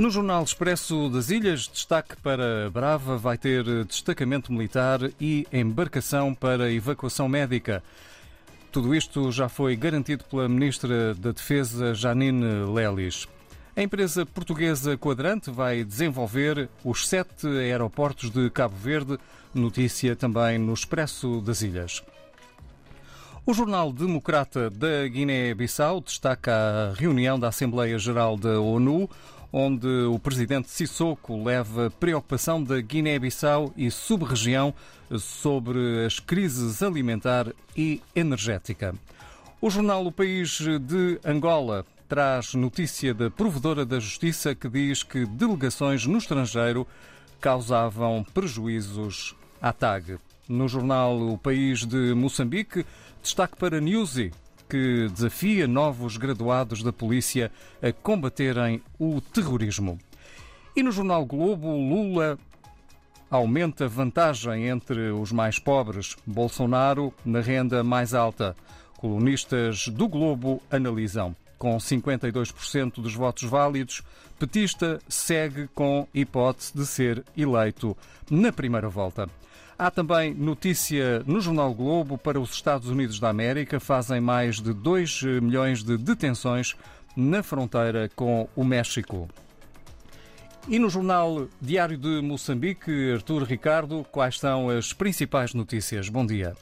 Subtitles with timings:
[0.00, 6.72] No Jornal Expresso das Ilhas, destaque para Brava vai ter destacamento militar e embarcação para
[6.72, 7.84] evacuação médica.
[8.72, 13.28] Tudo isto já foi garantido pela Ministra da Defesa, Janine Lelis.
[13.76, 19.18] A empresa portuguesa Quadrante vai desenvolver os sete aeroportos de Cabo Verde,
[19.52, 22.02] notícia também no Expresso das Ilhas.
[23.44, 29.10] O jornal Democrata da Guiné-Bissau destaca a reunião da Assembleia Geral da ONU,
[29.52, 34.72] onde o presidente Sissoko leva preocupação da Guiné-Bissau e sub-região
[35.18, 38.94] sobre as crises alimentar e energética.
[39.60, 45.26] O jornal O País de Angola traz notícia da provedora da Justiça que diz que
[45.26, 46.86] delegações no estrangeiro
[47.40, 50.18] causavam prejuízos à TAG.
[50.48, 52.84] No jornal O País de Moçambique,
[53.22, 54.32] destaque para Newsy,
[54.70, 57.50] que desafia novos graduados da polícia
[57.82, 59.98] a combaterem o terrorismo.
[60.76, 62.38] E no jornal Globo, Lula
[63.28, 68.54] aumenta vantagem entre os mais pobres, Bolsonaro na renda mais alta.
[68.96, 71.34] Colunistas do Globo analisam.
[71.58, 74.02] Com 52% dos votos válidos,
[74.38, 77.96] petista segue com hipótese de ser eleito
[78.30, 79.28] na primeira volta.
[79.80, 83.80] Há também notícia no Jornal Globo para os Estados Unidos da América.
[83.80, 86.76] Fazem mais de 2 milhões de detenções
[87.16, 89.26] na fronteira com o México.
[90.68, 96.10] E no Jornal Diário de Moçambique, Artur Ricardo, quais são as principais notícias?
[96.10, 96.54] Bom dia.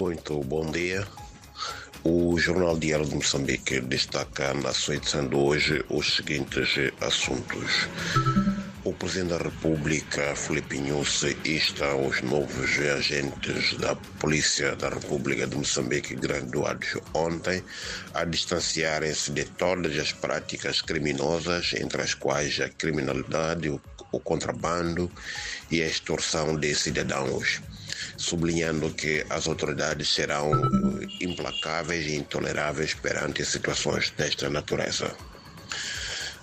[0.00, 1.06] Muito bom dia.
[2.02, 7.86] O Jornal Diário de Moçambique destaca na sua edição de hoje os seguintes assuntos.
[8.92, 15.56] O Presidente da República, Filipe Nhusse, insta os novos agentes da Polícia da República de
[15.56, 17.64] Moçambique graduados ontem
[18.12, 25.10] a distanciarem-se de todas as práticas criminosas, entre as quais a criminalidade, o contrabando
[25.70, 27.62] e a extorsão de cidadãos
[28.18, 30.52] sublinhando que as autoridades serão
[31.18, 35.16] implacáveis e intoleráveis perante situações desta natureza.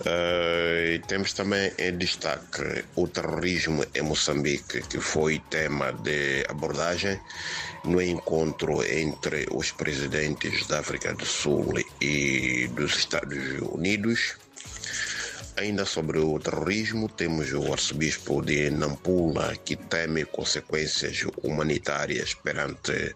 [0.00, 7.20] Uh, temos também em destaque o terrorismo em Moçambique, que foi tema de abordagem
[7.84, 14.36] no encontro entre os presidentes da África do Sul e dos Estados Unidos.
[15.58, 23.14] Ainda sobre o terrorismo, temos o arcebispo de Nampula que teme consequências humanitárias perante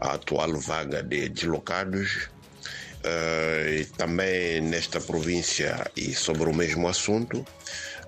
[0.00, 2.28] a atual vaga de deslocados
[2.98, 7.44] Uh, também nesta província e sobre o mesmo assunto,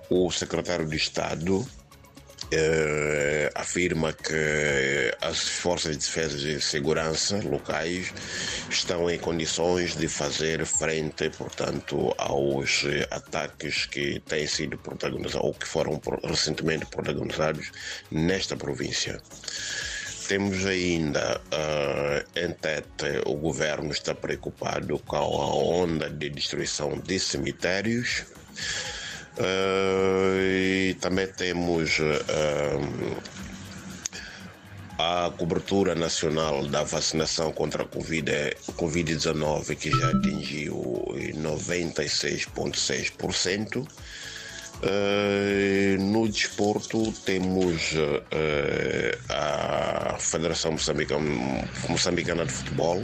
[0.09, 1.67] o secretário de Estado uh,
[3.55, 8.13] afirma que as forças de defesa e segurança locais
[8.69, 15.67] estão em condições de fazer frente, portanto, aos ataques que têm sido protagonizados ou que
[15.67, 17.71] foram recentemente protagonizados
[18.11, 19.21] nesta província.
[20.31, 27.19] Temos ainda uh, em tete o governo está preocupado com a onda de destruição de
[27.19, 28.23] cemitérios.
[29.37, 32.13] Uh, e também temos uh,
[34.97, 43.85] a cobertura nacional da vacinação contra a Covid-19 que já atingiu 96,6%.
[44.83, 48.23] Uh, no desporto temos uh,
[49.29, 53.03] a Federação Moçambicana, Moçambicana de Futebol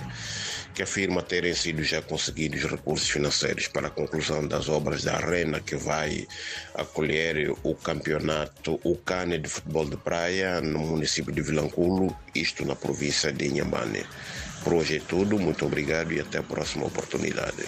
[0.77, 5.59] que afirma terem sido já conseguidos recursos financeiros para a conclusão das obras da arena
[5.59, 6.27] que vai
[6.75, 12.75] acolher o campeonato, o CANE de futebol de praia no município de Vilanculo, isto na
[12.75, 14.05] província de Inhambane.
[14.63, 17.65] Por hoje é tudo, muito obrigado e até a próxima oportunidade.